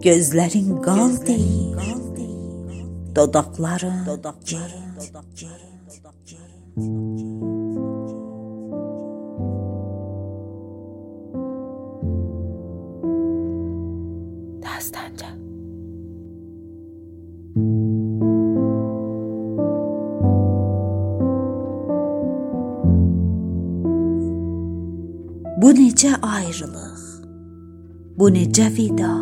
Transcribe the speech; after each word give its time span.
Gözlərin 0.00 0.78
qal 0.80 1.12
deyir. 1.26 1.76
Dodaqların 3.16 4.06
get. 4.48 4.72
Dastanca. 14.64 15.30
Bu 25.60 25.74
necə 25.76 26.14
ayrılıq? 26.22 27.04
Bu 28.16 28.30
necə 28.32 28.70
vida? 28.72 29.12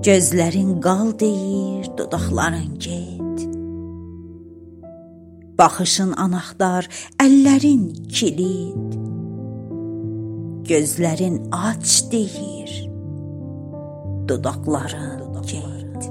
Gözlərin 0.00 0.78
qal 0.80 1.10
deyir, 1.20 1.84
dodaqların 1.98 2.70
get. 2.80 3.40
Baxışın 5.60 6.14
anahtar, 6.16 6.88
əllərin 7.20 7.82
kilid. 8.08 8.94
Gözlərin 10.70 11.36
aç 11.52 11.98
deyir, 12.12 12.72
dodaqların 14.28 15.42
get. 15.50 16.08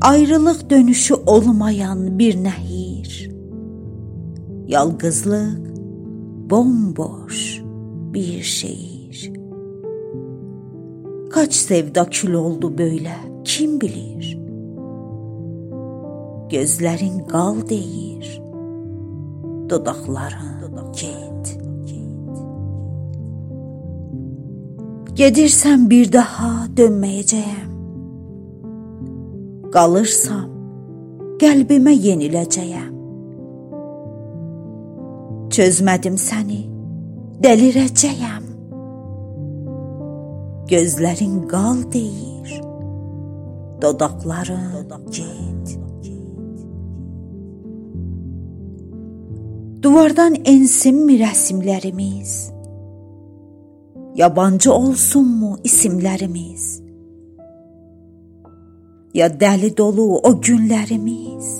Ayrılıq 0.00 0.70
dönüşü 0.70 1.14
olmayan 1.26 2.18
bir 2.18 2.38
nəhir. 2.46 3.34
Yalqızlıq 4.66 5.58
bomboş 6.50 7.62
bir 8.14 8.42
şehir. 8.42 9.37
Kaç 11.38 11.54
sevda 11.54 12.04
kül 12.10 12.32
oldu 12.32 12.78
böyle 12.78 13.12
kim 13.44 13.80
bilir? 13.80 14.38
Gözlerin 16.50 17.18
qal 17.18 17.68
deyir, 17.68 18.42
dodaqların 19.70 20.58
get. 20.92 21.58
Gedirsən 25.14 25.90
bir 25.90 26.12
daha 26.12 26.66
dönməyəcəyəm. 26.76 27.70
Qalırsam 29.72 30.50
qəlbimə 31.38 31.94
yeniləcəyəm. 32.06 32.92
Çözmədim 35.54 36.18
səni, 36.18 36.60
delirəcəyəm. 37.46 38.47
Gözlərin 40.68 41.46
qal 41.48 41.78
deyir, 41.92 42.50
dodaqların 43.80 44.90
get. 45.16 45.70
Duvardan 49.82 50.36
ensinmi 50.44 51.16
rəsimlərimiz? 51.22 52.34
Yabancı 54.20 54.72
olsunmu 54.74 55.54
isimlərimiz? 55.64 56.68
Ya 59.16 59.32
dəli 59.32 59.72
dolu 59.72 60.20
o 60.20 60.36
günlərimiz? 60.36 61.52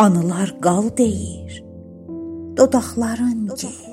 Anılar 0.00 0.56
qal 0.64 0.94
deyir, 0.96 1.64
dodaqların 2.56 3.50
get. 3.60 3.91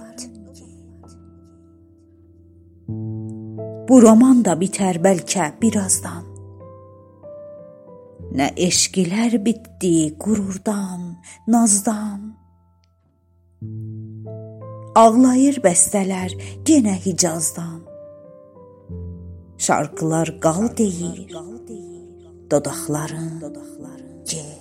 Bu 3.89 3.97
roman 4.03 4.43
da 4.45 4.53
bitər 4.53 4.99
bəlkə 5.01 5.45
birazdan. 5.61 6.25
Nə 8.37 8.51
eşqilər 8.67 9.39
bitdi 9.41 10.11
qururdan, 10.21 11.07
nazdan. 11.49 12.27
Ağlayır 15.03 15.57
bəstələr 15.65 16.37
yenə 16.69 16.93
Hicazdan. 17.05 17.81
Şarkılar 19.57 20.35
qal 20.45 20.69
deyir, 20.77 21.33
dodaqların, 22.51 23.41
dodaqların 23.41 24.58